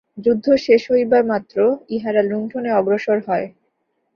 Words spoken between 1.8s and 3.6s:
ইহারা লুণ্ঠনে অগ্রসর হয়।